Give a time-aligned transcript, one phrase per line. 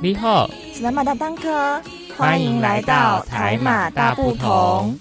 [0.00, 1.82] 你好，是马大当哥，
[2.16, 4.96] 欢迎来到台马大不同。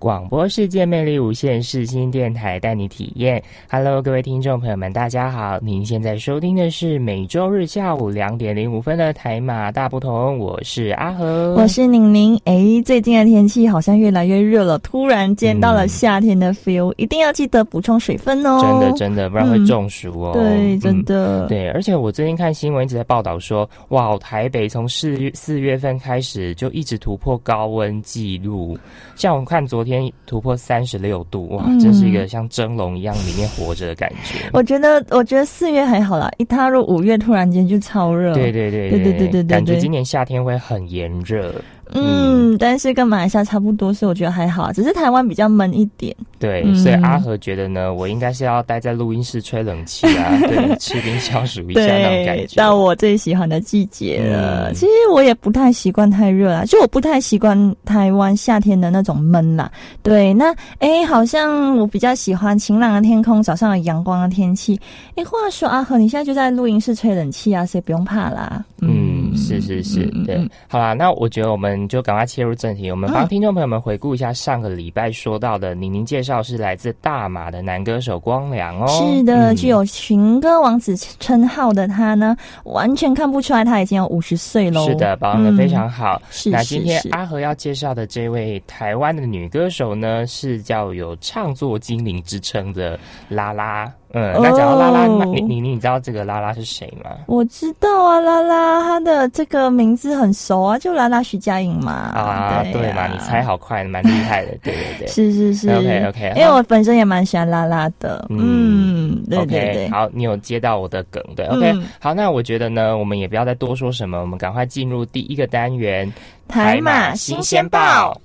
[0.00, 3.40] 广播世界魅力无限，世新电台带你体验。
[3.68, 5.58] Hello，各位听众朋友们，大家好！
[5.60, 12.34] 您现在收听的是每周日下午两点零五分的台马大不同，我是阿和，我是宁宁。
[12.46, 18.58] 哎，最近的天气好像越来越热了，突然间到了夏天的 feel，、一定要记得补充水分哦。
[18.62, 20.32] 真的真的，不然会中暑哦。
[20.32, 21.46] 对，真嗯的。
[21.46, 28.78] 对，而且我最近看新闻一直在报道说，哇，台北从四月四月份开始就一直突破高温纪录，
[29.14, 34.48] 像我们看昨天天突破三十六度哇，这是一个像蒸笼一样里面活着的感觉。
[34.52, 41.52] 我觉得我觉得四月还好啦，一踏入五月突然间就超热，对对对对对对，感觉今年夏天会很炎热。
[41.94, 46.14] 嗯，但是跟马来西亚差不多，所以我觉得还好，只是台湾比较闷一点。
[46.38, 52.56] 对，嗯所以阿和觉得呢，我应该是要待在录音室吹冷气啊， 对，吃冰消暑一下那种感对，觉。
[52.56, 54.68] 到我最喜欢的季节了。
[54.70, 59.70] 嗯其实我也不太习惯太热啦，就我不太习惯台湾夏天的那种闷啦。
[60.02, 64.80] 对，那哎，好像我比较喜欢晴朗的天空，早上有阳光的天气。
[65.16, 68.64] 哎，话说阿和，你现在就在录音室吹冷气啊，所以不用怕啦。
[68.80, 70.40] 嗯，是是是，对。
[70.68, 79.56] 好啦，那我觉得我们就赶快切入正题，我们帮嗯听众朋友们回顾一下上个礼拜说到的，宁宁介绍是来自大马的男歌手光良哦，是的，嗯。
[79.56, 84.86] 具有情歌王子称号的他呢，完全看不出来他已经有五十岁喽。
[84.86, 86.20] 是的，保养的非常好。
[86.30, 93.92] 是那今天阿和要介绍的这位台湾的女歌手呢，是叫有唱作精灵之称的拉拉。
[94.12, 97.10] 嗯，那讲到拉拉，哦你你你知道这个拉拉是谁吗？
[97.26, 101.92] 我知道啊，拉拉，她的这个名字很熟啊，就拉拉徐佳莹嘛。
[101.92, 105.06] 啊，对对嘛，你猜好快，蛮厉害的，对对对。
[105.08, 108.26] 是是是 OK，OK，因为我本身也蛮喜欢拉拉的。
[108.30, 109.88] 嗯嗯，对 OK。
[109.90, 116.12] 好，你有接到我的梗，对，OK，、嗯好，那我觉得呢，我们也不要再多说什么，我们赶快进入第一个单元
[116.48, 118.22] 台马新鲜报，最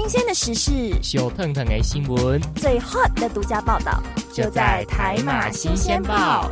[0.00, 4.02] 新鲜的时事，小腾腾的新闻最 hot 的独家报道，
[4.32, 6.50] 就在台马新鲜报。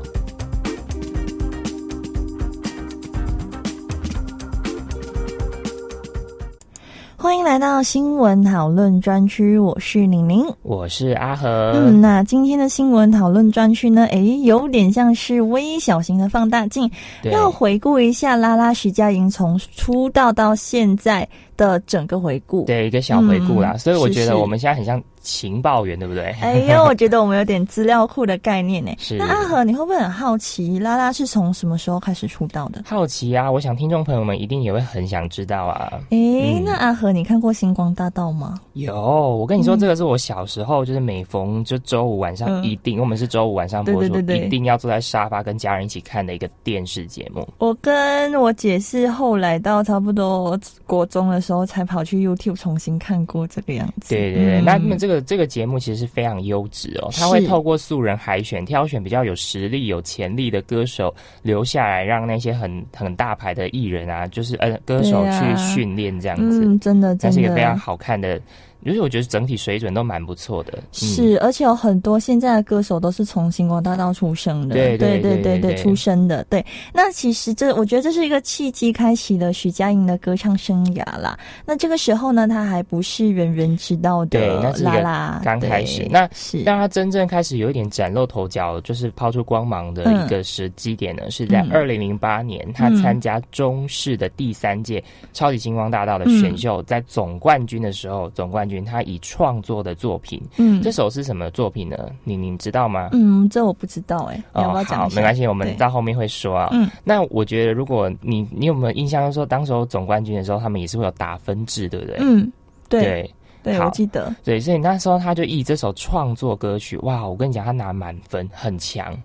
[7.17, 10.45] 欢迎来到新闻讨论专区，我是宁宁。
[10.61, 14.05] 我是阿和，嗯，那今天的新闻讨论专区呢？
[14.11, 16.89] 诶，有点像是微小型的放大镜，
[17.25, 21.27] 要回顾一下拉拉徐佳莹从出道到现在
[21.59, 22.65] 的整个回顾。
[22.65, 26.35] 对一个小回顾啦，嗯所以我觉得我们现在很像情报员，对不对？
[26.41, 28.93] 哎，因为我觉得我们有点资料库的概念呢。
[28.99, 32.83] 是那阿和，你会不会很好奇，拉拉是从什么时候开始出道的？
[32.87, 36.01] 好奇啊，我想听众朋友们一定也会很想知道啊。
[36.11, 38.55] 诶，嗯那阿和，你看过《星光大道》吗？
[38.75, 47.47] 有，我跟你说，嗯这个是我小时候，就是每逢就周五晚上嗯一定，我们是周五晚上播出，对对对对一定要坐在沙发跟家人一起看的一个电视节目。
[47.59, 54.15] 我跟我姐是后来到差不多国中的时候，才跑去 YouTube 重新看过这个样子。
[54.15, 66.65] 对对对，嗯那那么这个这个节目其实是非常优质哦，他会透过素人海选，挑选比较有实力、有潜力的歌手留下来，让那些很很大牌的艺人啊，就是呃歌手去训练这样子。
[66.65, 67.79] 嗯，真的真那是一个非常。
[67.79, 68.41] 好看的，
[68.85, 70.73] 就是我觉得整体水准都蛮不错的。
[70.77, 76.45] 嗯、是，而且有很多现在的歌手都是从星光大道出生的，对对对对对出生的。
[76.51, 81.39] 对，那其实这我觉得这是一个契机，开启了许佳莹的歌唱生涯啦。
[81.65, 86.07] 那这个时候呢，她还不是人人知道的对那一个拉拉，刚开始。
[86.11, 86.63] 那是。
[86.63, 91.73] 让她真正开始有一点崭露头角，就是抛出光芒的一个时机点呢，是在嗯。
[91.73, 95.03] 二零零八年，她参加中视的第三届
[95.33, 101.97] 超级星光大道的选秀，在总冠军的时候，总冠军他以创作的作品，嗯这首是什么作品呢？
[102.25, 103.09] 你你知道吗？
[103.13, 104.43] 嗯，这我不知道哎？
[104.53, 106.69] 好没关系，我们对到后面会说啊。
[106.73, 112.17] 嗯，那我觉得，如果你你有没有印象，说当时候总冠军的时候，他们也是会有打分制，对不对？
[112.21, 112.53] 嗯，
[112.89, 114.35] 对对我记得。
[114.45, 119.17] 对，所以那时候他就以这首创作歌曲，哇，我跟你讲，他拿满分，很强。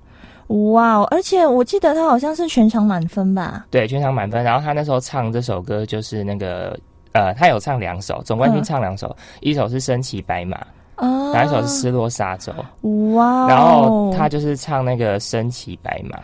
[0.47, 1.07] 哇哦！
[1.09, 3.65] 而且我记得他好像是全场满分吧？
[3.71, 4.43] 对，全场满分。
[4.43, 6.77] 然后他那时候唱这首歌就是那个
[7.13, 10.57] 呃，他有唱两首，总冠军嗯唱两首，一首是身骑白马，
[10.95, 12.51] 啊，然后一首是失落沙洲。
[13.15, 13.47] 哇哦！
[13.47, 16.19] 然后他就是唱那个身骑白马。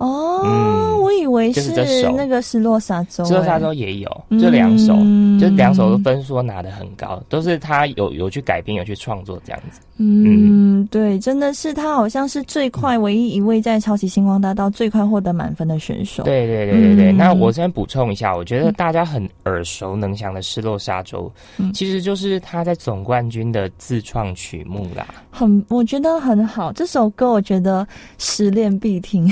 [0.00, 9.80] 哦，嗯我以为就是那个失落沙洲、失落沙哎洲也有，就两首，嗯就两首的分数都拿的很高，都是他有有去改编，有去创作这样子。
[10.02, 17.12] 嗯，对，真的是他好像是最快唯一一位在超级星光大道最快获得满分的选手。，对对对对对。
[17.12, 25.06] 嗯那我先补充一下，我觉得大家很耳熟能详的《失落沙洲》嗯其实就是他在总冠军的自创曲目啦。
[25.30, 27.86] 很我觉得很好，这首歌我觉得
[28.16, 29.30] 失恋必听。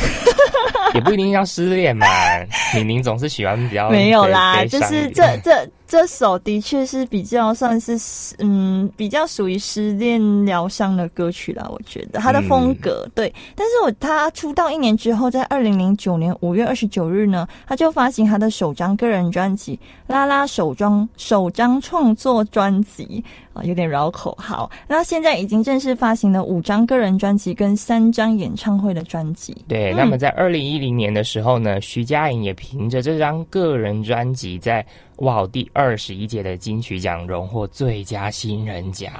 [0.94, 2.06] 也不一定要失恋嘛，
[2.74, 7.96] 李宁总是喜欢比较没有啦，就是这这这首的确是比较算是
[8.38, 13.34] 嗯比较属于失恋疗伤的歌曲啦，我觉得他的风格、嗯对。
[13.56, 19.76] 但是我他出道一年之后，在二零零九年五月二十九日呢，他就发行他的首张个人专辑
[20.06, 23.24] 《拉拉首张首张创作专辑》
[23.58, 24.36] 啊，有点绕口。
[24.38, 29.56] 好，那现在已经正式发行了五张个人专辑跟三张演唱会的专辑。
[29.66, 34.84] 对，嗯那么在二零一零年的时候呢，徐佳莹也凭着这张个人专辑，在
[35.18, 39.12] 哇第二十一届的金曲奖荣获最佳新人奖。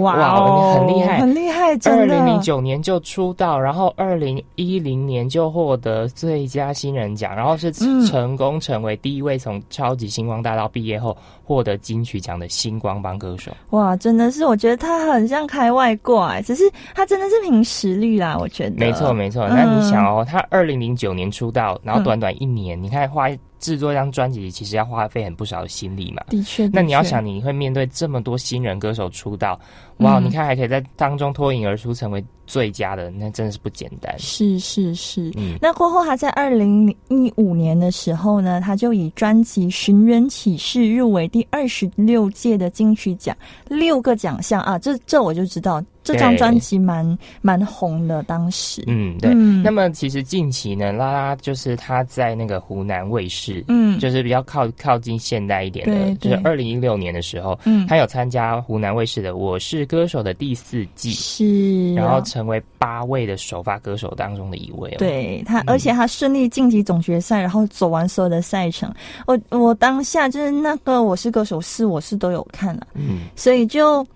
[0.00, 2.14] 哇很厉害很厉害，二真的。
[2.14, 13.50] 零零九年就出道，然后二零一零年就获得最佳新人奖，然后是嗯成功成为第一位从超级星光大道毕业后获得金曲奖的星光帮歌手。
[13.70, 18.76] 哇，真的是，我觉得他很像开外挂、欸，只是他真的是凭实力啦，我觉得。
[18.76, 19.44] 没错，没错。
[19.44, 23.28] 嗯那你想哦，他二零零九年出道，然后短短一年，你看花
[23.66, 26.22] 制作一张专辑，其实要花费很不少的心力嘛。
[26.28, 26.70] 的确。
[26.72, 29.58] 那你要想，，你会面对这么多新人歌手出道，
[29.96, 34.16] 哇，嗯你看还可以在当中脱颖而出，成为最佳的，那真的是不简单。
[34.20, 35.32] 是是是。
[35.36, 43.36] 嗯，那过后，他在二零一五年的时候呢，他就以专辑《寻人启事》入围第二十六届的金曲奖，
[43.66, 48.84] 六个奖项啊，这这我就知道，这张对专辑蛮蛮红的，当时。
[48.86, 49.32] 嗯，对。
[49.34, 49.62] 嗯。
[49.62, 53.98] 那么其实近期呢，拉拉就是他在那个湖南卫视，嗯。
[53.98, 56.42] 就是比较靠靠近现代一点的，就是对。
[56.44, 65.64] 二零一六年的时候，嗯，他有参加湖南卫视的《我是歌手》的第四季，是啊，然后成为八位的首发歌手当中的一位哦。，对他，嗯。
[65.66, 68.92] 而且他顺利晋级总决赛，然后走完所有的赛程。
[69.26, 74.06] 我我当下就是那个《我是歌手四》，我是都有看了，嗯，所以就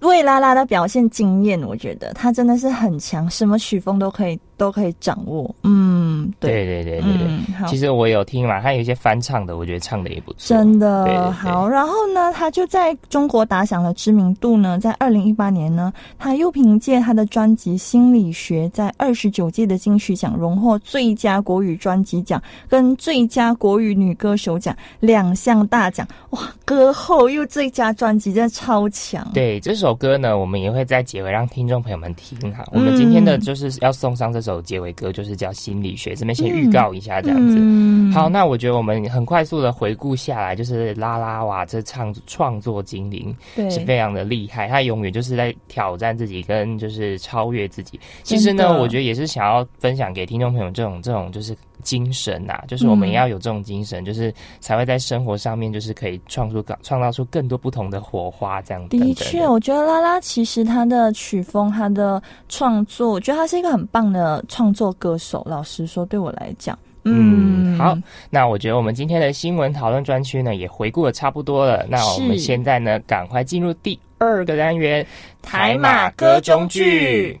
[0.00, 5.52] 魏拉拉的表现惊艳，我觉得她真的是很强，什么曲风都可以都可以掌握。
[5.64, 7.80] 嗯，对对，对对对其。
[7.80, 10.40] 实我有听嘛，他有一些翻唱的，我觉得唱的也不错。
[10.40, 14.78] 真的对对对好，然后呢，他就在中国打响了知名度呢。
[14.78, 26.06] 在二零一八年呢，他又凭借他的专辑《心理学》，在二十九届的金曲奖荣获最佳国语专辑奖跟最佳国语女歌手奖两项大奖。
[26.30, 29.26] 哇，歌后又最佳专辑，真的超强。
[29.32, 32.62] 对这首歌呢，我们也会在结尾让听众朋友们听哈。
[32.72, 37.58] 我们今天的就是要送上这首结尾歌，就是叫《心理学》，这边先预告一下这样子。
[37.58, 48.00] 嗯好，那我觉得我们很快速的回顾下来，就是拉拉瓦这唱创作精灵对是非常的厉害，他永远就是在挑战自己，跟就是超越自己。
[48.22, 65.42] 其实呢，我觉得也是想要分享给听众朋友这种这种就是精神呐、就是我们要有这种精神，就是才会在生活上面就是可以创出创造出更多不同的火花，这样等等的确，我觉得拉拉其实他的曲风、他的创作，我觉得他是一个很棒的创作歌手。
[65.46, 67.96] 老实说，对我来讲，嗯好
[68.28, 71.86] 那我觉得我们今天的新闻讨论专区呢，也回顾的差不多了。
[71.88, 75.06] 那我们现在呢，赶快进入第二个单元——
[75.40, 77.40] 台马歌中剧。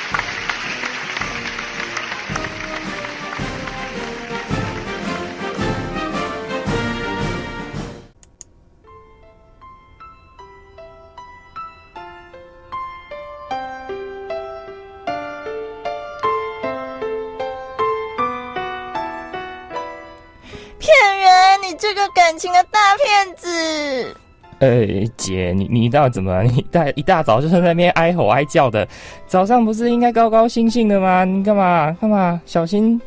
[24.61, 24.85] 呃，
[25.17, 26.43] 姐，你你到底怎么了？
[26.43, 28.87] 你大一大早就在那边哀吼哀叫的，
[29.25, 31.25] 早上不是应该高高兴兴的吗？
[31.25, 32.39] 你干嘛干嘛？
[32.45, 33.01] 小心，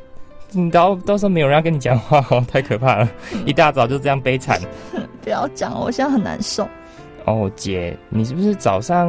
[0.50, 3.08] 你到到时候没有人要跟你讲话哦，太可怕了！
[3.46, 4.60] 一大早就这样悲惨。
[5.22, 6.66] 不要讲，我现在很难受。
[7.24, 9.08] 哦，姐，你是不是早上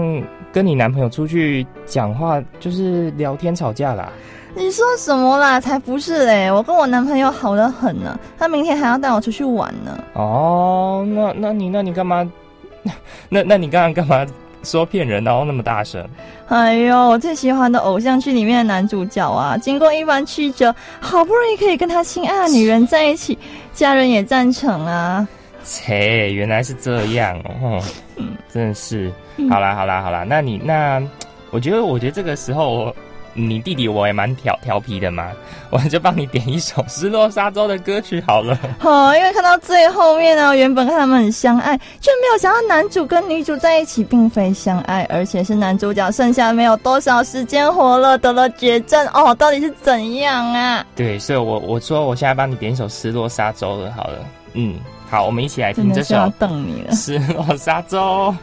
[0.54, 4.14] 跟你男朋友出去讲话，就是聊天吵架啦？
[4.58, 5.60] 你说什么啦？
[5.60, 6.50] 才不是嘞！
[6.50, 10.02] 我跟我男朋友好的很呢，他明天还要带我出去玩呢。
[10.14, 12.26] 哦，那那你那你干嘛？
[13.28, 14.26] 那那你刚刚干嘛
[14.64, 16.08] 说骗人，然后那么大声。
[16.48, 23.38] 哎呦，我最喜欢的偶像剧里面的男主角啊，经过一番曲折，好不容易可以跟他心爱的女人在一起，
[23.74, 25.28] 家人也赞成啊。
[25.66, 27.84] 切，原来是这样哦，
[28.54, 29.12] 真的是。
[29.50, 31.04] 好啦好啦好啦，那你那，
[31.52, 32.96] 我觉得我觉得这个时候。
[33.38, 35.30] 你弟弟我也蛮调调皮的嘛，
[35.70, 38.58] 我就帮你点一首《失落沙洲》的歌曲好了。
[38.80, 50.86] 好， 因为看到最后面呢，原本看他们很相爱，却没有想到男主跟女主在一起并非相爱，而且是男主角剩下没有多少时间活了，得了绝症哦，到底是怎样啊？
[50.96, 54.20] 对，所以我我说我现在帮你点一首《失落沙洲》的，好了，
[54.54, 54.76] 嗯，
[55.10, 58.34] 好，我们一起来听这首《等你了失落沙洲》。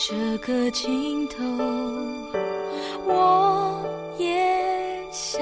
[0.00, 1.42] 这个尽头，
[3.04, 3.84] 我
[4.16, 5.36] 也想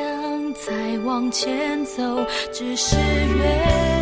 [0.54, 3.95] 再往前走，只是越。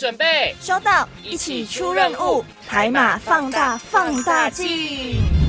[0.00, 5.39] 准备收到，一起出任务，海马放大放大镜。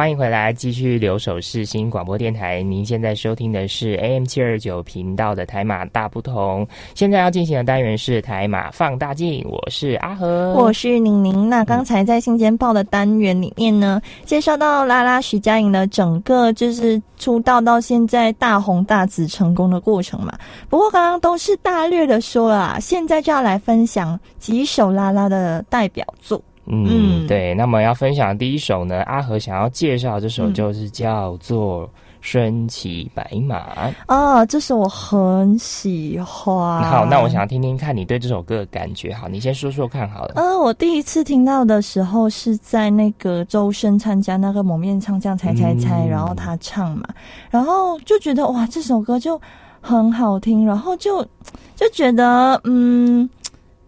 [0.00, 2.62] 欢迎回来，继续留守世新广播电台。
[2.62, 6.66] 您现在收听的是 AM 七二九频道的台马大不同。
[6.94, 11.50] 现在要进行的单元是台马放大镜，我是阿和，我是宁宁。
[11.50, 20.32] 那刚才在新间报的单元里面呢，介绍到拉拉徐佳莹的整个就是出道到现在大红大紫成功的过程嘛。
[20.70, 26.40] 不过刚刚都是大略的说了啊，现在就要来分享几首拉拉的代表作。
[26.66, 27.54] 嗯，嗯对。
[27.54, 31.86] 那么要分享的第一首呢，阿和想要介绍这首就是叫做
[32.20, 33.88] 《身骑白马》。
[34.06, 36.82] 啊，这首我很喜欢。
[36.84, 39.12] 好，那我想要听听看你对这首歌的感觉。
[39.12, 40.34] 好，你先说说看好了。
[40.36, 47.08] 呃，我第一次听到的时候是在那个周深参加那个蒙面唱将猜猜猜，嗯然后他唱嘛，
[47.50, 49.40] 然后就觉得哇，这首歌就
[49.80, 51.24] 很好听，然后就
[51.74, 53.28] 就觉得嗯。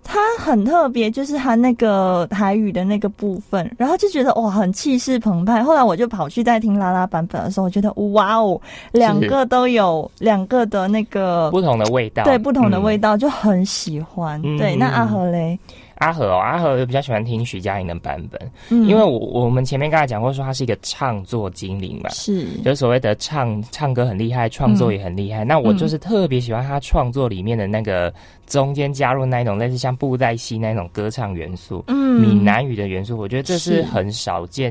[0.02, 5.62] 它很特别，就是它那个台语的那个部分，然后就觉得哇，很气势澎湃。
[5.62, 8.60] 后来我就跑去再听拉拉版本的时候，我觉得哇哦，
[8.92, 13.02] 两个都有两个的那个不同的味道，对不同的味道。
[13.02, 14.40] 道，就很喜欢。
[14.44, 15.58] 嗯对，那阿和嘞，
[16.02, 25.44] 阿和哦，阿和比较喜欢听徐佳莹的版本，嗯因为我我们前面刚才讲过，说他是一个唱作精灵嘛，是就是所谓的唱唱歌很厉害，创作也很厉害。
[25.44, 28.12] 那我就是特别喜欢他创作里面的那个
[28.46, 31.84] 中间加入那一种类似像布袋戏那种歌唱元素。
[31.86, 34.70] 嗯闽南语的元素，我觉得这是是很少见，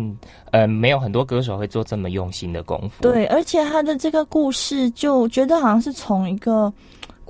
[0.51, 3.01] 呃，没有很多歌手会做这么用心的功夫。
[3.01, 6.71] 对，而且他的这个故事就觉得好像是从一个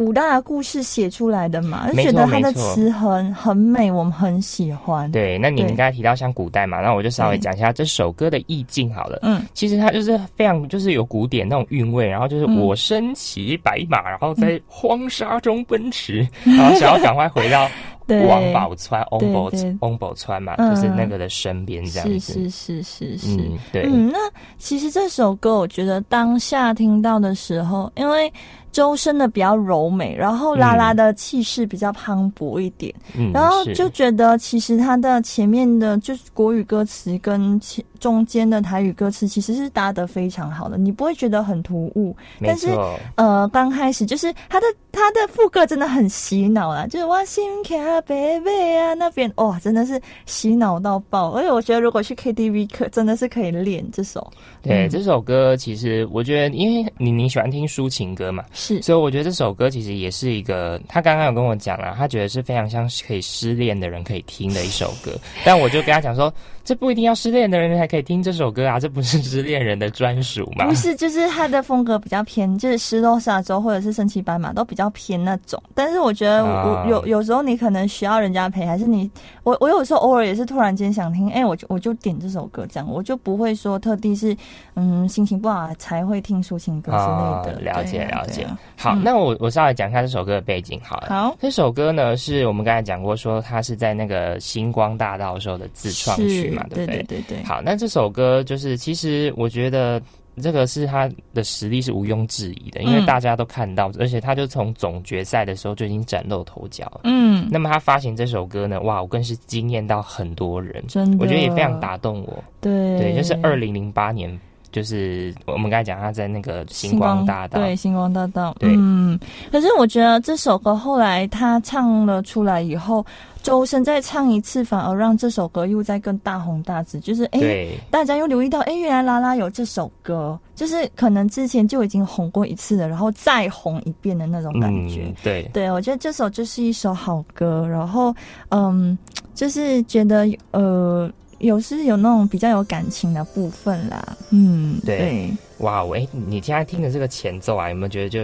[0.03, 5.67] 古代的故事写出来的嘛，就觉得它的词很很美，我们很喜欢。，对，那你对。
[5.75, 9.19] 刚才提到像古代嘛，那我就稍微讲一下这首歌的意境好了。
[9.21, 12.57] 嗯，其实它就是非常就是有古典那种韵味，然后就是嗯。
[12.61, 22.33] 我身骑白马，然后在荒沙中奔驰， 然后想要赶快回到对，王宝钏、翁宝对翁宝钏嘛，嗯就是那个的身边这样是子。
[22.49, 23.27] 是是是是。
[23.37, 24.17] 嗯，对，嗯，那
[24.57, 28.31] 其实这首歌，我觉得当下听到的时候，因为
[28.71, 42.15] 周深的比较柔美，然后拉拉的气势比较磅礴一点，嗯，然后就觉得其实他的前面的就是国语歌词跟前中间的台语歌词其实是搭得非常好的，你不会觉得很突兀。
[42.39, 42.69] 没但是，
[43.15, 51.31] 呃，刚开始就是他的他的副歌真的很洗脑啦，就是我心卡贝贝啊那边哇，真的是洗脑到爆。
[51.31, 65.11] 而且我觉得如果去 KTV 可真的是可以练这首，对、嗯这首歌，其实我觉得，因为你你喜欢听抒情歌嘛，是所以我觉得这首歌其实也是一个，他刚刚有跟我讲了，他觉得是非常像是可以失恋的人可以听的一首歌。
[65.43, 70.67] 但我就跟他讲说，这不一定要失恋的人才可以听这首歌啊，这不是失恋人的专属嘛？
[70.67, 75.61] 不是，就是他的风格比较偏，就是失落沙洲或者是神奇斑马都比较偏那种。
[75.73, 79.09] 但是我觉得我有有时候你可能需要人家陪，还是你
[79.43, 84.35] 我我有时候偶尔也是突然间想听，哎、我就我就点这首歌这样，我就不会说特地是
[84.75, 87.59] 嗯心情不好才会听抒情歌之啊类的。
[87.61, 88.21] 了解啊。
[88.21, 88.43] 了解。
[88.43, 91.07] 啊好，嗯那我我稍微讲一下这首歌的背景好了。
[91.09, 100.01] 好这首歌呢，是我们刚才讲过，说它是在那个星光大道时候的自创曲嘛，对不对对对对，好，那这首歌就是，其实我觉得
[100.41, 107.01] 这个是他的实力是毋庸置疑的，因为嗯大家都看到，而且他就从总决赛的时候就已经崭露头角了。
[107.03, 112.43] 嗯，那么他发行这首歌呢，哇，我更是惊艳到很多人，真的，我觉得也非常打动我。
[112.61, 112.97] 对。
[112.97, 114.39] 对，就是二零零八年，
[114.71, 118.71] 就是我们刚才讲他在那个星光大道，对，星光大道，对。
[118.73, 119.19] 嗯。
[119.51, 123.05] 可是我觉得这首歌后来他唱了出来以后，
[123.41, 127.67] 周深再唱一次，反而让这首歌又在更大红大紫，就是哎。
[127.89, 135.03] 大家又留意到，哎，原来拉拉有这首歌，就是可能之前就已经红过一次了，然后再红一遍的那种感觉。
[135.05, 138.15] 嗯，对，对，我觉得这首就是一首好歌，然后
[138.49, 138.97] 嗯，
[139.35, 144.17] 就是觉得呃，有是有那种比较有感情的部分啦。
[144.29, 148.19] 嗯，对对，哇，我哎，你现在听的这个前奏啊，有没有觉得就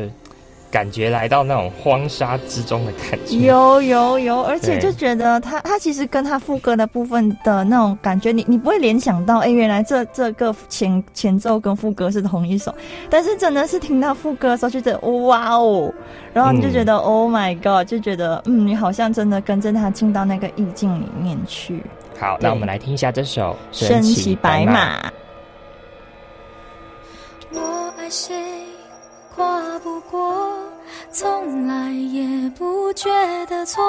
[0.70, 3.38] 感觉来到那种荒沙之中的感觉？
[3.38, 12.74] 有有有，而且就觉得他他其实跟他副歌的部分的那种感觉，你你不会联想到，哎，原来这这个前前奏跟副歌是同一首，
[13.10, 15.94] 但是真的是听到副歌的时候，就觉得哇哦，
[16.34, 21.82] 然后你就觉得、Oh my God，就觉得嗯，你好像真的跟着他进到那个意境里面去。
[22.20, 23.56] 好，那我们来听一下这首
[23.88, 25.12] 《身骑白马，
[27.54, 28.36] 我爱谁
[29.38, 30.50] 跨不过，
[31.12, 33.08] 从来也不觉
[33.46, 33.84] 得错，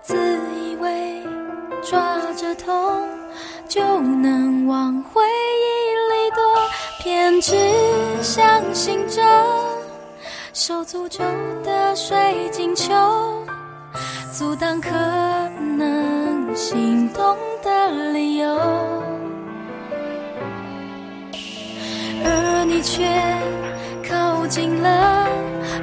[0.00, 0.14] 自
[0.56, 1.20] 以为
[1.82, 3.04] 抓着痛
[3.68, 6.40] 就能往回忆里躲，
[7.02, 7.56] 偏只
[8.22, 9.20] 相信着
[10.52, 11.24] 受诅咒
[11.64, 12.94] 的水晶球，
[14.32, 14.88] 阻挡可
[15.76, 18.56] 能心动的理由。
[22.26, 23.04] 而你却
[24.14, 25.26] 靠近了，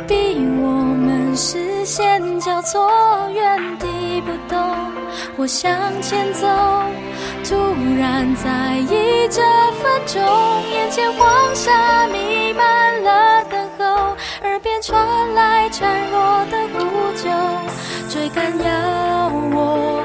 [0.08, 0.70] 逼我
[1.06, 2.90] 们视线交错，
[3.34, 4.58] 原地不动。
[5.36, 5.70] 我向
[6.02, 6.48] 前走，
[7.44, 7.56] 突
[8.00, 9.42] 然在意这
[9.82, 10.22] 分钟，
[10.72, 14.96] 眼前黄沙弥漫了等候，耳边传
[15.34, 16.80] 来孱弱的呼
[17.18, 17.30] 救，
[18.08, 20.02] 追赶要我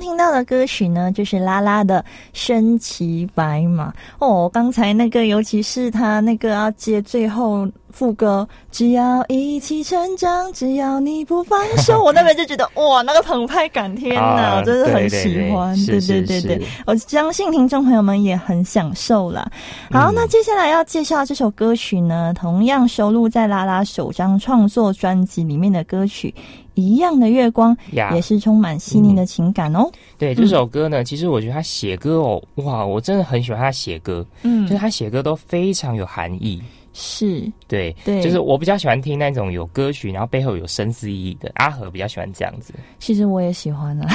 [0.00, 2.00] 听到的歌曲呢，就是拉拉的
[2.32, 4.50] 《身骑白马》哦。
[4.52, 7.68] 刚才那个，尤其是他那个要接最后。
[7.94, 15.76] 副歌，只要一起成长，只要你不放手， 我那边就觉得哇，那个澎湃感，天哪，我真的很喜欢。
[15.86, 19.48] 对对对对，我相信听众朋友们也很享受啦。
[19.92, 26.34] 好，那接下来要介绍这首歌曲呢，同样收录在拉拉首张创作专辑里面的歌曲
[26.74, 27.76] 《一样的月光》，
[28.14, 29.90] 也是充满细腻的情感哦。
[30.18, 36.62] 对这首歌呢，其实我觉得他写歌哦，哇，我真的很喜欢他写歌，嗯，就是他写歌都非常有含义。
[36.96, 41.50] 是对，对，就是我比较喜欢听那种有歌曲，然后背后有深思意义的。
[41.56, 42.72] 阿和比较喜欢这样子。
[43.00, 44.06] 其实我也喜欢啊。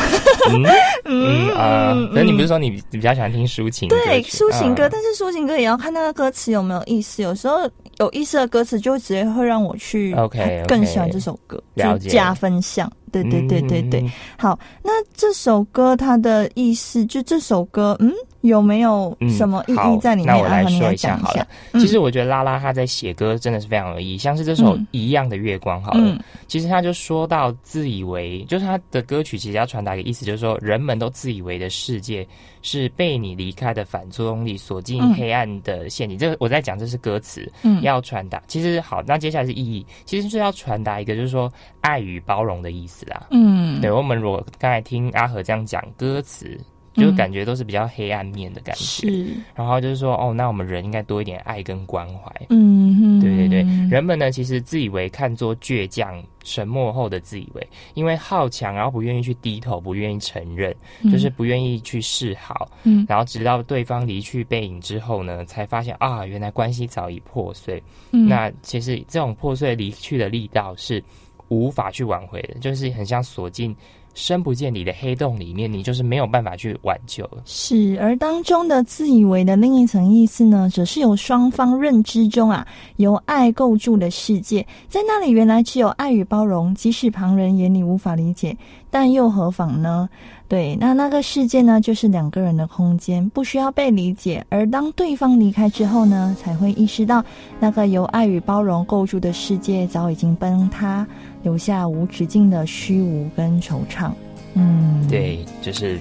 [1.05, 3.89] 嗯 啊，可是你不是说你你比较喜欢听抒情？
[3.89, 7.21] 对，抒情歌，但是抒情歌也要看那个歌词有没有意思。
[7.21, 12.89] 有时候有意思的歌词，就直接会让我去 OK 更喜欢这首歌，就加分项。
[13.11, 14.05] 对对对对对。
[14.37, 18.13] 好，那这首歌它的意思，就这首歌，嗯。
[18.41, 20.33] 有没有什么意义在里面？
[20.33, 21.45] 那我来说一下好了。
[21.73, 26.17] 其实我觉得拉拉他在写歌真的是非常有意义，像是这首《一样的月光》好了。
[26.47, 32.27] 其实他就说到自以为，就是他的歌曲其实要传达一个意思，就是说人们都自以为的世界
[32.61, 36.17] 是被你离开的反作用力锁进黑暗的陷阱。
[36.17, 38.41] 这个我在讲，这是歌词要传达。
[38.47, 43.27] 其实好，那接下来是意义，其实是要传达一个就是说爱与包容的意思啦。
[43.31, 46.59] 嗯，对我们如果刚才听阿和这样讲歌词。
[46.99, 49.27] 就感觉都是比较黑暗面的感觉，是。
[49.55, 52.31] 然后就是说，哦，那我们人应该多一点爱跟关怀。
[52.49, 53.61] 嗯，对对对。
[53.89, 60.75] 人们呢，其实自以为看作倔强、沉默后的自以为，因为好强，然后不愿意去低头，不愿意承认，
[61.11, 62.69] 就是不愿意去示好。
[62.83, 63.05] 嗯。
[63.07, 67.81] 然后直到对方离去背影之后呢，才发现啊，原来关系早已破碎。
[68.11, 68.27] 嗯。
[68.27, 71.03] 那其实这种破碎离去的力道是
[71.47, 73.75] 无法去挽回的，就是很像锁进。
[74.19, 77.27] 深不见底的黑洞里面，你就是没有办法去挽救。
[77.45, 88.57] 是，而当中的自以为的另一层意思呢，则是由双方认知中啊，由爱构筑的世界，在那里原来只有爱与包容，即使旁人眼里无法理解，
[88.91, 90.09] 但又何妨呢？
[90.49, 94.43] 对，那那个世界呢，就是两个人的空间，不需要被理解。
[94.49, 97.23] 而当对方离开之后呢，才会意识到，
[97.59, 101.05] 那个由爱与包容构筑的世界早已经崩塌，
[101.43, 104.11] 留下无止境的虚无跟惆怅。
[104.53, 105.99] 嗯，对，就是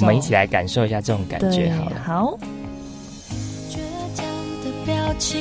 [0.00, 2.00] 我们一起来感受一下这种感觉，好了。
[2.04, 2.38] 好。
[3.70, 3.78] 倔
[4.14, 4.24] 强
[4.64, 5.40] 的表情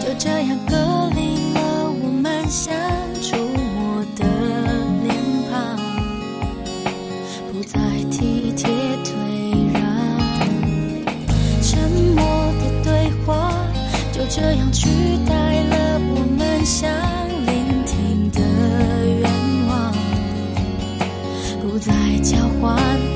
[0.00, 0.76] 就这样隔
[1.14, 2.74] 离了我们相
[3.22, 3.36] 处。
[14.28, 14.88] 这样取
[15.26, 16.90] 代了我们想
[21.76, 23.15] 不再交换。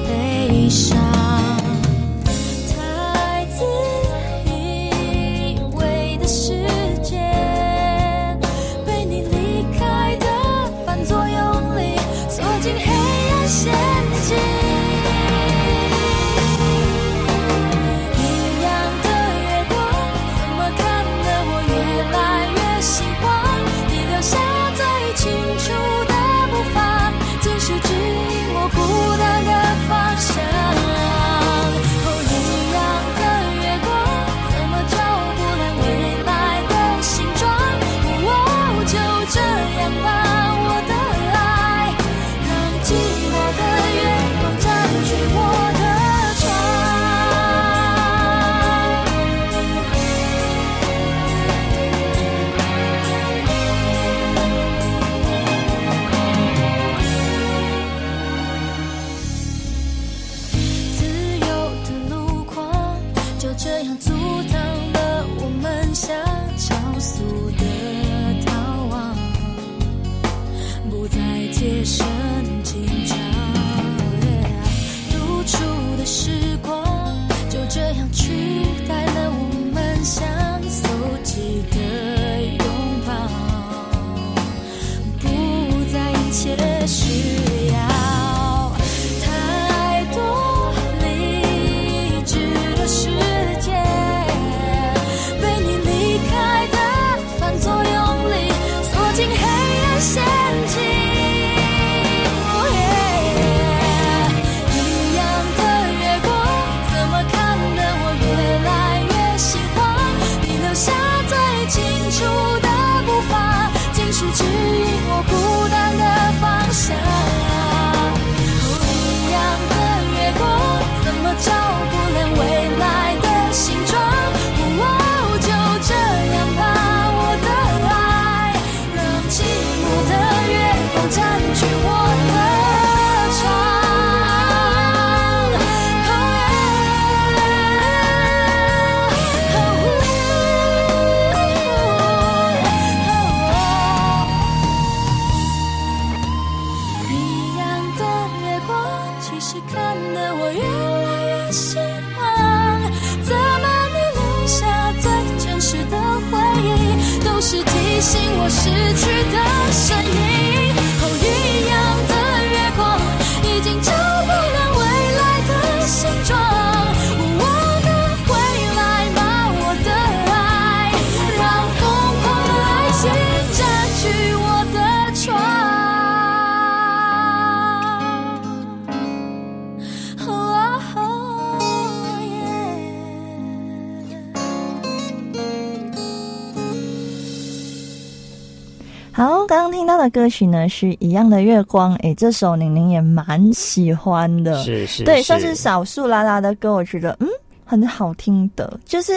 [190.00, 197.28] 的歌曲呢是一样的月光，诶，这首宁宁也蛮喜欢的，是是，对，算是少数啦啦的歌，我觉得嗯
[197.64, 199.12] 很好听的，就是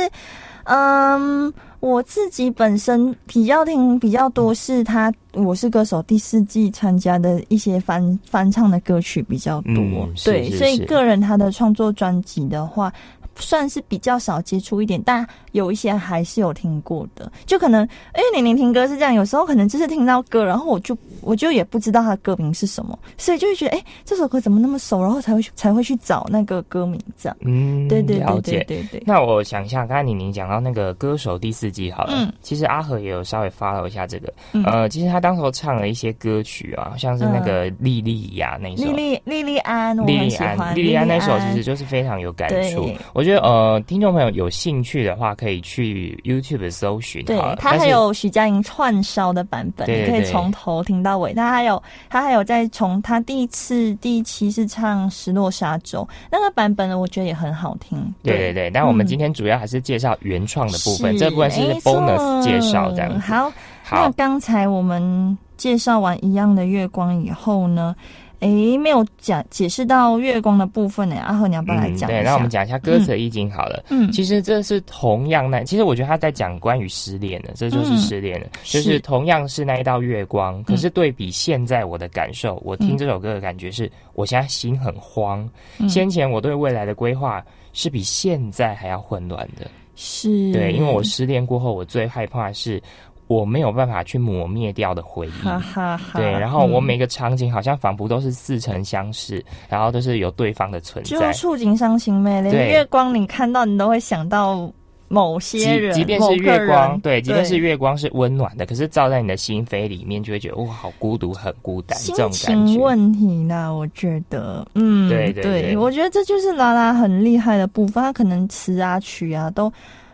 [0.65, 10.57] 嗯我自己本身比较听比较多是他《我是歌手》第四季参加的一些翻翻唱的歌曲比较多，对，是。
[10.57, 12.93] 所以个人他的创作专辑的话。
[13.35, 17.31] 算是比较少接触一点，但有一些还是有听过的。
[17.45, 27.37] 就可能，因为玲玲听歌是这样，有时候可能就是听到歌，然后我就我就也不知道它的歌名是什么，所以就会觉得，哎、这首歌怎么那么熟，然后才会才会去找那个歌名这样。
[27.41, 28.63] 嗯，对对对对。
[28.63, 29.03] 对对。
[29.05, 38.93] 那我想一下，刚才宁宁讲到那个歌手第四季好了，嗯其实阿和也有稍微 follow 一下这个，嗯呃，其实他当时候唱了一些歌曲啊，像是那个莉莉娅那首莉。
[38.93, 40.75] 莉莉莉安，我莉莉安。
[40.75, 42.97] 莉莉安那首其实就是非常有感触对。
[43.23, 47.39] 我觉得呃，听众朋友有兴趣的话，可以去 YouTube 搜寻对。
[47.57, 51.33] 他还有徐佳莹串烧的版本，你可以从头听到尾。
[51.33, 57.97] 他还有他还有在从他第一次第一期是唱《失落沙洲》那个版本呢，我觉得也很好听。
[58.23, 63.19] 对对对，但我们嗯今天主要还是介绍原创的部分，是这部分是 bonus 介绍这样子。
[63.19, 63.49] 好，
[63.89, 67.95] 那好，刚才我们介绍完一样的月光以后呢，
[68.43, 71.15] 诶，没有讲解释到月光的部分呢。
[71.21, 72.09] 阿和，你要不要来讲？
[72.09, 73.83] 对，那我们讲一下歌词的意境好了。
[73.89, 85.49] 嗯，其实这是同样那，其实我觉得他在讲关于失恋的，这就是失恋了，就是是同样是那一道月光，可是对比现在我的感受，我听嗯这首歌的感觉是，我现在心很慌。
[85.77, 92.81] 嗯先前我对未来的规划是比现在还要混乱的，是对，因为我失恋过后，我最害怕的是
[93.27, 95.31] 我没有办法去抹灭掉的回忆。
[95.43, 96.19] 哈 哈哈。
[96.19, 101.09] 对，然后我嗯每个场景好像仿佛都是似曾相识，然后都是有对方的存在。
[101.09, 104.71] 就触景伤情呗，连月光你看到你都会想到
[105.07, 112.79] 某些人，即便是月光，对，即便是月光是温暖的，可是照在你的心扉里面，就会觉得哇，好孤独，很孤单，这心种感情觉。
[112.79, 119.71] 问题呢，我觉得，嗯，对对对我觉得这就是拉拉很厉害的部分，他可能词啊曲啊都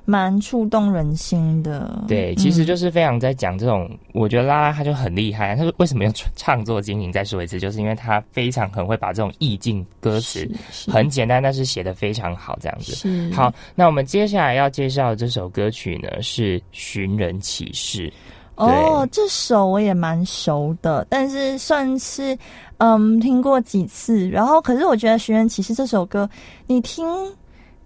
[0.09, 2.03] 蛮触动人心的。
[2.07, 5.55] 对，其实嗯就是非常在讲这种，我觉得拉拉他就很厉害。
[5.55, 7.11] 他说为什么要唱作经营？
[7.11, 10.49] 再说一次，就是因为他非常很会把这种意境歌词
[10.87, 12.93] 很简单，但是写的非常好，这样子。
[12.95, 18.07] 是好，那我们接下来要介绍的这首歌曲呢是《寻人启事》。
[18.55, 22.37] 哦，这首我也蛮熟的，但是算是
[22.79, 24.27] 嗯听过几次。
[24.27, 26.29] 然后，可是我觉得《寻人启事》这首歌，
[26.67, 27.05] 你听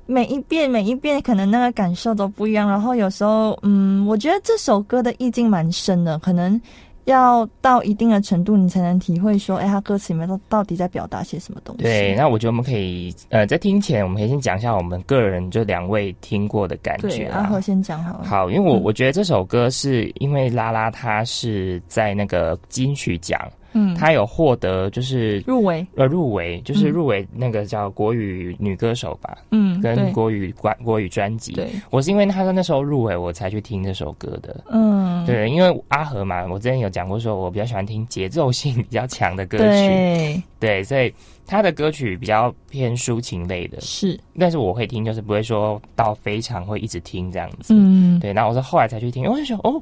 [0.06, 2.70] 每一遍每一遍，可能那个感受都不一样。
[2.70, 6.60] 然后有时候，嗯，我觉得这首歌的意境蛮深的，可能
[7.06, 11.84] 要到一定的程度，你才能体会说，哎，它歌词里面到到底在表达些什么东西。
[11.84, 17.62] 对，那我觉得我们可以，呃，在听前，我们可以先讲一下我们个人就两位听过的感，觉啊阿和。
[17.62, 18.26] 先讲好了。
[18.26, 23.40] 好，因为我嗯我觉得这首歌是因为拉拉她是在那个金曲奖，
[23.74, 26.94] 嗯，她有获得就是入围，呃入围，就是嗯。
[26.94, 31.54] 入围那个叫国语女歌手吧，嗯，跟国语关国语专辑。
[31.54, 34.64] 对，我是因为她那时候入围，我才去听这首歌的。
[34.70, 41.12] 嗯，对，因为阿和嘛，我之前有讲过，说我比较喜欢听节奏性比较强的歌曲，对，对，所以
[41.48, 47.74] 他的歌曲比较偏抒情类的，是，但是我会听，就是不会说到非常会一直听这样子。
[47.76, 49.82] 嗯，对，然后我是后来才去听，我就说哦，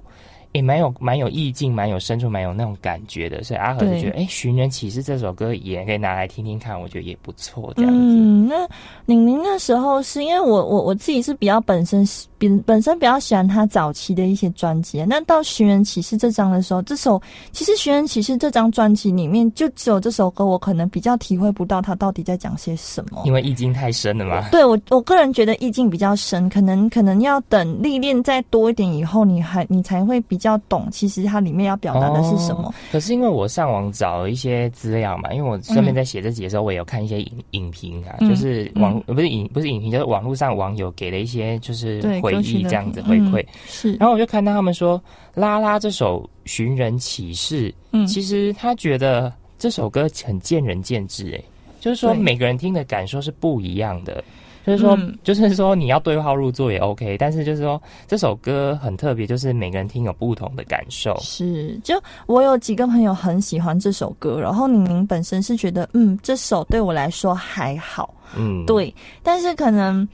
[0.54, 3.44] 也蛮有蛮有意境，蛮有深处，蛮有那种感觉的。
[3.44, 7.98] 所以阿和就觉得，哎，《寻人启事》这首歌也可以拿来听听看，我觉得也不错，这样子。
[7.98, 8.68] 嗯，那
[9.06, 17.22] 宁宁那时候是因为我我我自己是比较本身是本本身比较喜欢他早期的一些专辑，那到《寻人启事》这张的时候，这首
[17.52, 23.22] 其实《寻人启事》这张专辑里面就只有这首歌，我可能比较体会不到他到底在讲些什么。
[23.26, 24.50] 因为意境太深了嘛。
[24.50, 32.64] 对我，我个人觉得意境比较深，可能可能要等历练再多一点以后，你还你才会比较懂，其实它里面要表达的是什么。
[32.64, 43.42] 哦可是因为我上网找一些资料嘛，因为我顺便在写这集的时候，我也有看一些影影评啊，嗯就是网、呃不是影不是影评，就是网络上网友给的一些就是回对歌曲的忆这样子回馈。
[43.42, 45.02] 嗯是，然后我就看到他们说，
[45.34, 48.06] 拉拉这首《寻人启事》，嗯。
[48.08, 51.44] 其实他觉得这首歌很见仁见智，哎，
[51.80, 54.24] 就是说每个人听的感受是不一样的。
[54.64, 55.18] 就是说，嗯。
[55.24, 61.18] 就是说你要对号入座也 OK，但是就是说这首歌很特别，就是每个人听有不同的感受。
[61.20, 70.08] 是，就我有几个朋友很喜欢这首歌，然后宁宁本身是觉得，嗯，这首对我来说还好，嗯，对，但是可能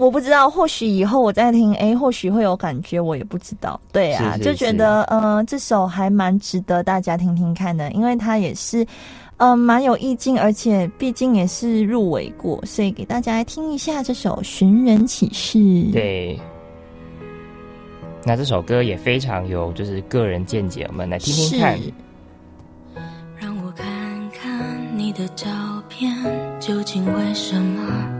[0.00, 3.78] 我不知道，或许以后我再听，哎，或许会有感觉，我也不知道。
[3.92, 8.86] 对啊，是是就觉得，呃，这首还蛮值得大家听听看的，因为它也是。
[9.36, 15.58] 呃，蛮有意境，而且毕竟也是入围过，所以给大家来听一下这首《寻人启事》。，
[15.92, 16.38] 对。
[18.22, 21.78] 那这首歌也非常有就是个人见解，我们来听听看。
[23.38, 23.86] 让我看
[24.30, 25.46] 看你的照
[25.88, 26.14] 片，
[26.60, 28.19] 究竟为什么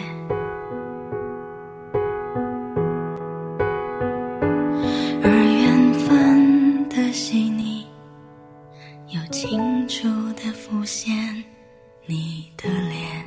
[10.81, 11.13] 浮现
[12.07, 13.23] 你的脸。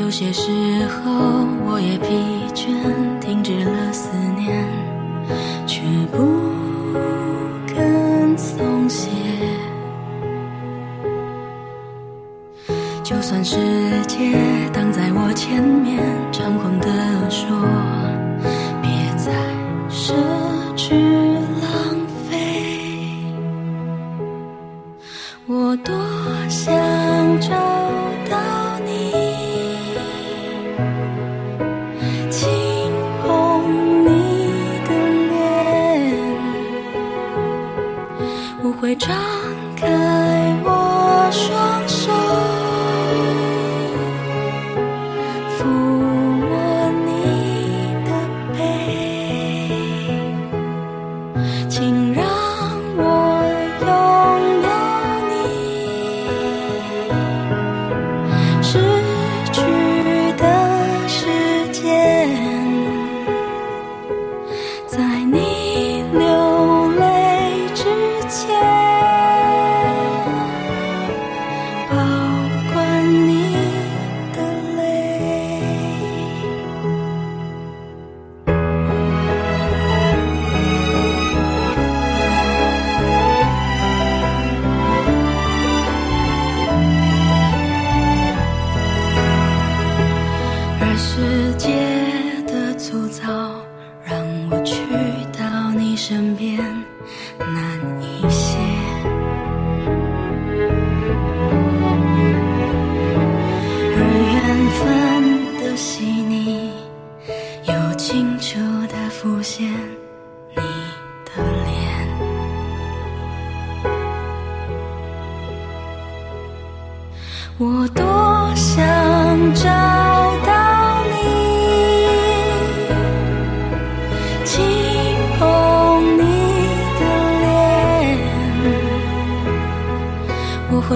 [0.00, 0.50] 有些时
[0.86, 1.12] 候，
[1.66, 2.06] 我也疲
[2.54, 2.64] 倦，
[3.20, 4.08] 停止了思
[4.38, 4.66] 念。
[5.66, 5.82] 却
[6.12, 6.16] 不
[7.66, 9.10] 肯松懈。
[13.02, 13.58] 就算世
[14.06, 14.32] 界
[14.72, 16.02] 挡在我前面，
[16.32, 16.88] 猖狂地
[17.28, 17.54] 说，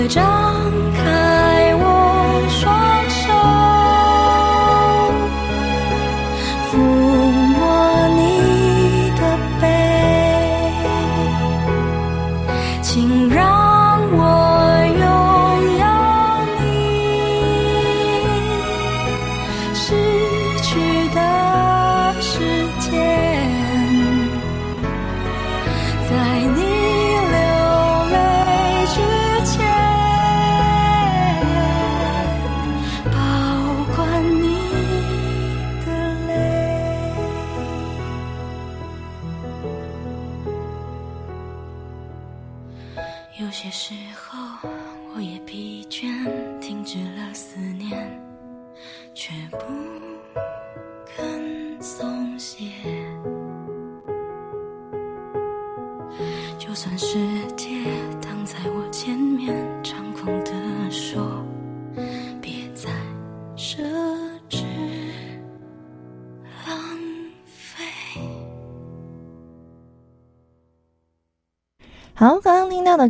[0.06, 0.55] 我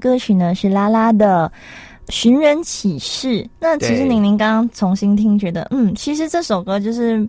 [0.07, 1.51] 歌曲呢是拉拉的。
[2.09, 3.45] 寻人启事。
[3.59, 7.29] 那其实宁宁刚刚重新听，觉得嗯，其实这首歌就是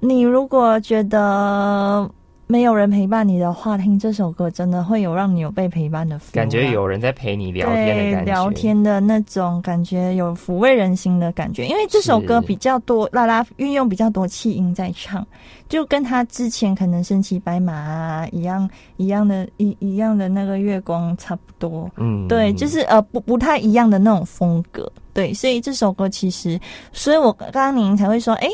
[0.00, 2.10] 你如果觉得
[2.50, 8.32] 没有人陪伴你的话，听这首歌真的会有让你有被陪伴的感觉啊有人在陪你聊天的感觉。
[8.32, 11.66] 聊天的那种感觉，有抚慰人心的感觉。
[11.66, 15.26] 因为这首歌比较多，拉拉运用比较多气音在唱，
[15.68, 21.90] 就跟他之前可能身骑白马啊一样一样的一一样的那个月光差不多。
[21.98, 24.90] 嗯，对，就是呃不不太一样的那种风格。
[25.12, 26.58] 对，所以这首歌其实，
[26.94, 28.48] 所以我刚刚您才会说，哎。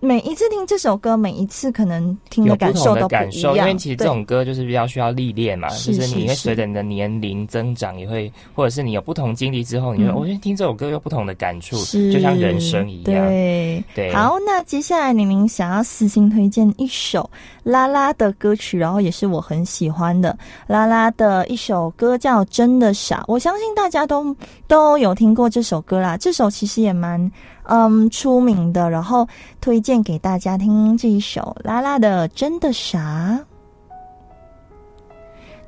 [0.00, 3.66] 每一次听这首歌，每一次可能听的感受都不一感受，因样。
[3.66, 10.14] 为其实这种歌就是比较需要历练嘛，是就是你会随着你的年龄增长，也会或者是你有不同经历之后，你会嗯。
[10.14, 11.76] 我觉得听这首歌有不同的感触，
[12.12, 13.26] 就像人生一样。
[13.26, 13.84] 对。
[13.94, 14.14] 对。
[14.14, 17.28] 好，那接下来宁宁想要私信推荐一首
[17.68, 20.34] 拉拉的歌曲，然后也是我很喜欢的
[20.66, 24.34] 拉拉的一首歌叫《真的傻》，我相信大家都
[24.66, 26.16] 都有听过这首歌啦。
[26.16, 27.30] 这首其实也蛮
[27.64, 29.28] 嗯出名的，然后
[29.60, 33.38] 推荐给大家听这一首拉拉的《真的傻》。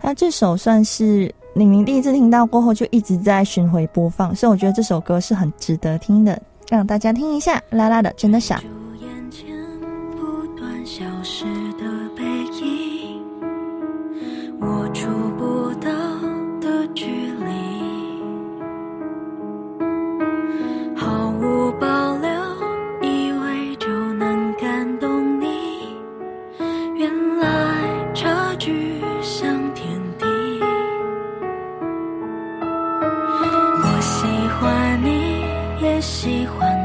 [0.01, 6.40] 那这首算是宁宁第一次听到过后，就一直在巡回播放，所以我觉得这首歌是很值得听的，
[6.70, 8.57] 让大家听一下拉拉的《真的傻》。
[10.82, 11.44] 消失，
[14.61, 15.08] 我触
[15.38, 15.90] 不到
[16.61, 17.50] 的距离，
[20.94, 22.28] 毫无保留，
[23.00, 25.96] 以为就能感动你，
[26.94, 27.48] 原来
[28.14, 30.26] 差距像天地。
[33.82, 34.26] 我喜
[34.58, 35.42] 欢你，
[35.82, 36.80] 也喜欢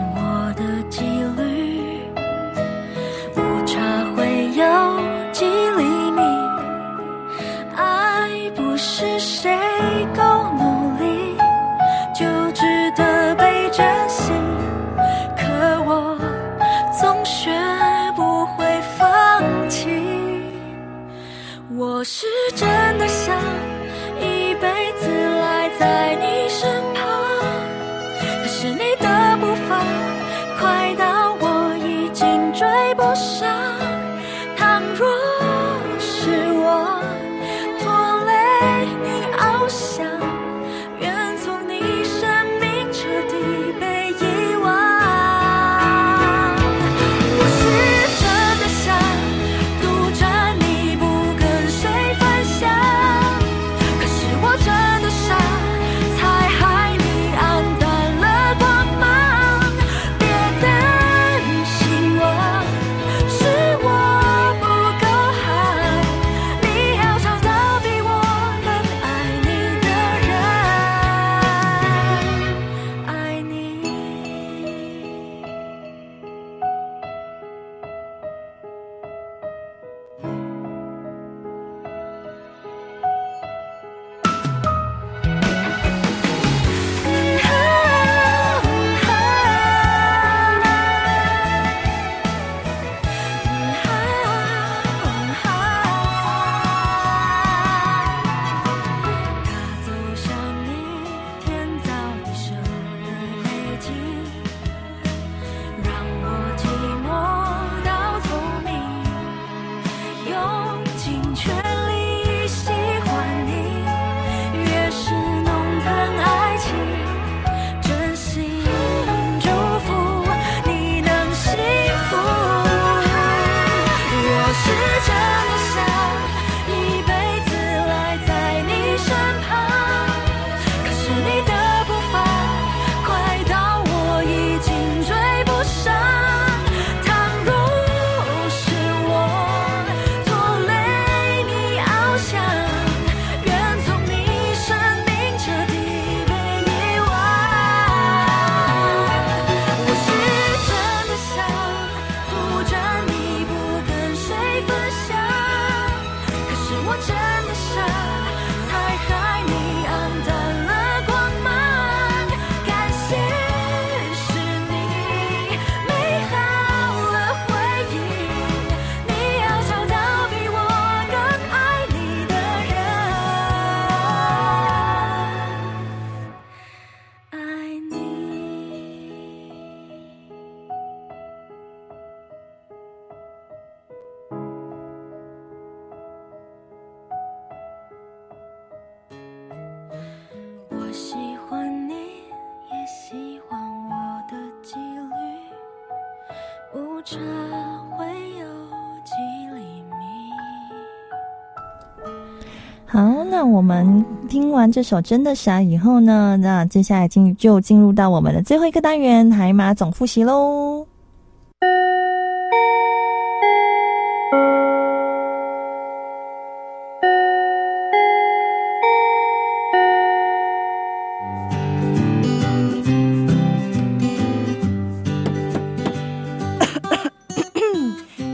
[202.96, 210.88] 好，那我们听完这首《真的傻》以后呢，那接下来进就进入到我们的最后一个单元——海马总复习喽。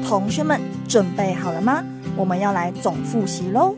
[0.07, 1.83] 同学们准备好了吗？
[2.15, 3.73] 我们要来总复习喽。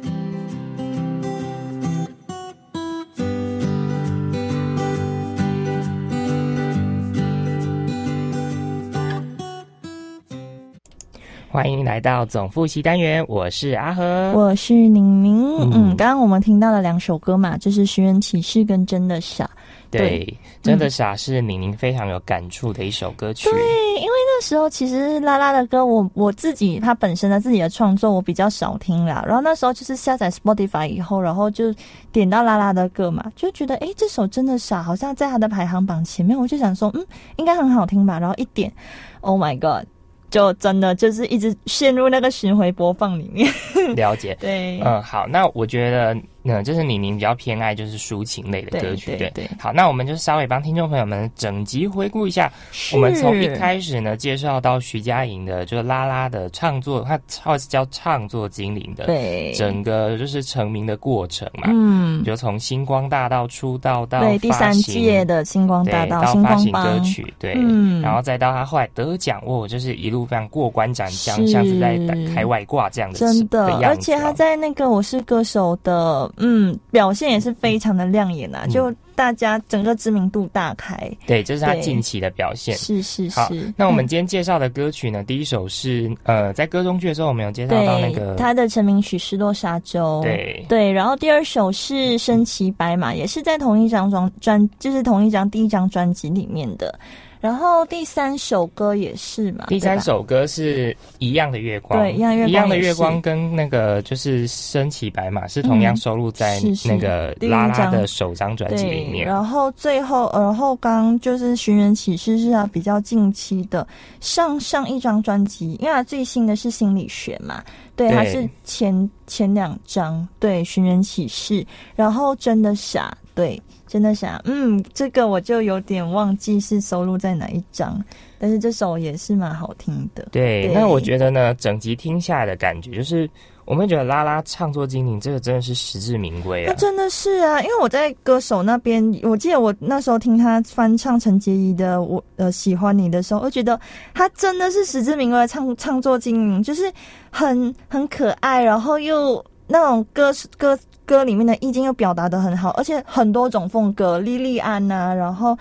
[11.54, 15.60] 欢迎来到总复习单元，我是阿和，我是宁宁。
[15.60, 19.45] 嗯嗯，刚刚我们听到了两首歌嘛，就是《寻人启事》跟《真的傻》。
[19.91, 23.51] 对，真的傻是宁宁非常有感触的一首歌曲。
[23.51, 23.60] 对，
[23.97, 29.24] 因为那时候其实拉拉的歌，我我自己他本身的自己的创作我比较少听啦。
[29.28, 31.72] 然后那时候就是下载 Spotify 以后，然后就
[32.12, 38.18] 点到拉拉的歌嘛，就觉得诶，这首真的傻，好像在他的排行榜前面，我就想说，嗯，应该很好听吧。
[38.18, 38.74] 然后一点
[39.22, 39.88] ，Oh my God！
[40.34, 43.48] 就真的就是一直陷入那个巡回播放里面。
[43.96, 49.50] 了解， 对，嗯，好，那我觉得，嗯，就是李宁比较偏爱就是抒情类的歌曲，对对对。
[49.60, 52.52] 好，那我们就稍微帮听众朋友们整集回顾一下，
[52.94, 80.98] 我们从一开始呢介绍到徐佳莹的，就是拉拉的创作，她或是叫创作精灵的，对整个就是成名的过程嘛，嗯，就从星光大道出道到对第三届的星光大，道到发行歌曲，对，嗯然后再到她后来得奖，哦，就是一路非常过关斩将，是像是在打开外挂这样的真的，样子哦而且她在那个《我是歌手》的嗯表现也是非常的亮眼啊，嗯就大家整个知名度大开。
[81.28, 82.76] 对，这是他近期的表现。
[82.76, 90.20] 是是好是，，那我们嗯今天介绍的歌曲呢，第一首是呃，在歌中剧的时候，我们有介绍到那个他的成名曲《失落沙洲》。
[90.24, 96.98] 对对，然后第二首是《身骑白马》，也是在同一张专专，就是同一张第一张专辑里面的。
[97.44, 109.26] 然后第三首歌也是嘛，第三首歌是一样的月光，对一样的月光一样的月光跟那个就是升起白马是同样嗯收录在那个拉拉的首张专辑里对，面。
[109.28, 113.86] 然后最后，呃然后刚就是《寻人启事》是他比较近期的
[114.22, 117.62] 上上一张专辑，因为他最新的是心理学嘛，
[117.94, 118.16] 对，对。
[118.16, 121.56] 他是前前两张，对，《寻人启事》，
[121.94, 123.62] 然后真的傻，对，
[123.94, 128.04] 真的想，嗯，这个我就有点忘记是收录在哪一张，
[128.39, 133.30] 但是这首也是蛮好听的，对，对那我觉得呢，整集听下来的感觉就是，
[133.66, 136.70] 我们觉得拉拉唱作精灵这个真的是实至名归啊。
[136.70, 143.80] 那真的是啊，因为我在歌手那边，我记得我那时候听他翻唱陈洁仪的《我呃喜欢你》的时候，我觉得
[144.12, 146.91] 他真的是实至名归的唱唱作精灵，就是
[147.30, 150.76] 很很可爱，然后又那种歌歌
[151.14, 155.55] 歌里面的意境又表达的很好，而且很多种风格，莉莉安呐、然后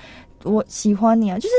[0.45, 1.55] 我喜欢你啊，就是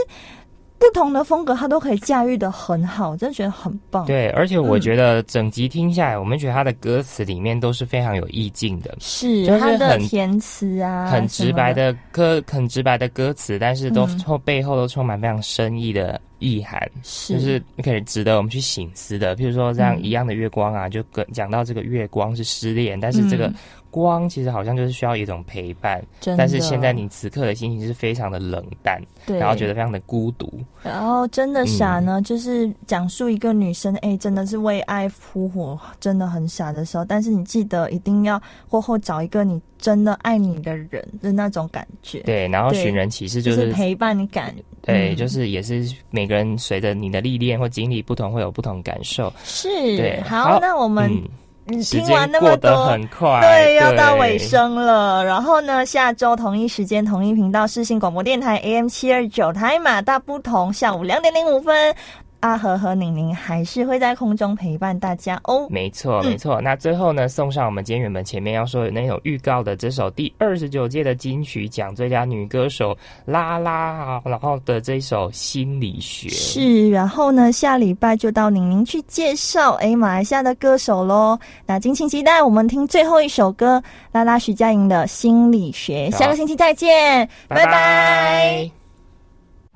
[0.79, 4.03] 不同的风格，他都可以驾驭的很好，我真的觉得很棒。
[4.07, 11.95] 对，而且我嗯觉得整集听下来，我们觉得他的歌词里面都是非常有意境的，是就是他的很填词啊，很直白的。
[12.11, 19.35] 歌，很直白的歌词，但是都嗯后背后都充满非常深意的意涵，是就是可以值得我们去醒思的。
[19.37, 23.55] 譬如说，像嗯一样的月光啊，就跟讲到这个月光是失恋，但是这个嗯
[23.93, 26.03] 光其实好像就是需要一种陪伴，
[26.35, 30.51] 但是现在你此刻的心情是非常的冷淡，对，然后觉得非常的孤独。
[30.81, 37.05] 然后真的傻呢，嗯就是讲述一个女生，哎，真的是为爱扑火，真的很傻的时候。
[37.05, 44.55] 但是你记得一定要过后找一个你真的爱你的人的那种感觉，，对，然后寻人启事就就是是陪伴感。
[44.81, 49.31] 对，嗯就是也是每个人随着你的历练或经历不同，会有不同感受。
[49.43, 51.23] 是对好，好那我们、嗯，
[51.67, 54.37] 嗯时听完那么多，很快，对，要到尾。
[54.37, 55.23] 声了。
[55.23, 61.95] 然后呢，下周同一时间、同一频道，视信广播电台 AM 七二九台马大不同，下午两点零五分，
[62.43, 65.65] 阿和和宁宁还是会在空中陪伴大家哦。
[65.69, 66.59] 没错，嗯没错。
[66.59, 76.27] 那最后呢，送上我们今天原本前面要说的那首预告的这首第二十九届的金曲奖最佳女歌手拉拉啊，然后的这首《心理学》。
[76.33, 81.39] 是，然后呢，下礼拜就到宁宁去介绍哎马来西亚的歌手喽。
[81.65, 83.81] 那敬请期待，我们听最后一首歌，
[84.11, 86.09] 拉拉徐佳莹的《心理学》。
[86.17, 88.69] 下个星期再见，拜拜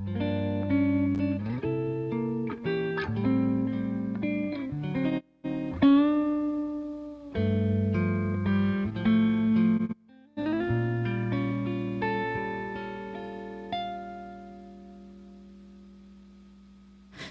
[0.06, 0.77] 拜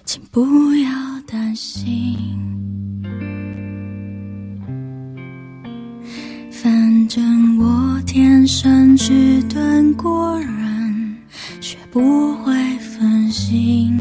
[0.07, 0.89] 请不要
[1.27, 2.17] 担心，
[6.49, 11.17] 反正我天生迟钝过人，
[11.61, 13.99] 学不会分心。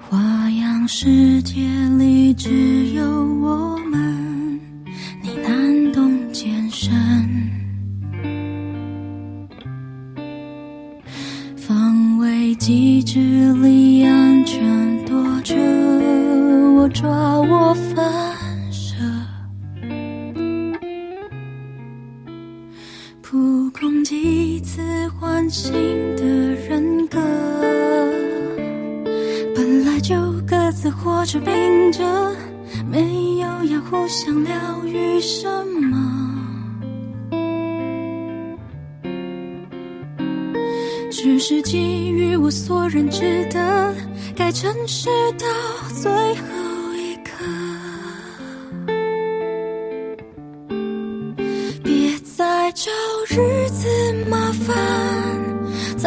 [0.00, 1.62] 花样世界
[1.98, 3.04] 里只有
[3.40, 3.75] 我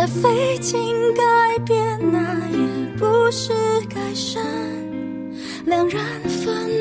[0.09, 0.79] 费劲
[1.13, 1.23] 改
[1.65, 2.57] 变，那也
[2.97, 3.53] 不是
[3.87, 4.43] 改善。
[5.65, 6.78] 两人分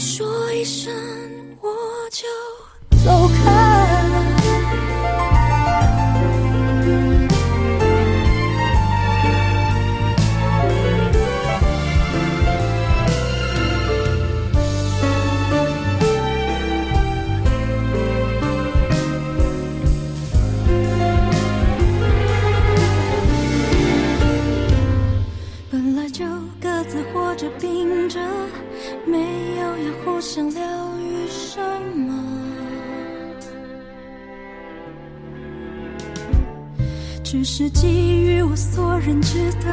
[0.00, 0.90] 说一声，
[1.60, 1.70] 我
[2.10, 2.26] 就
[3.04, 3.96] 走开。
[25.70, 26.24] 本来就
[26.58, 28.18] 各自活着并着，
[29.06, 30.62] 没有要互相疗
[30.98, 31.60] 愈什
[31.96, 32.14] 么。
[37.22, 39.66] 只是给予我所认知的，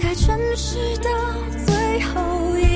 [0.00, 1.10] 该诚实到
[1.64, 2.73] 最后一。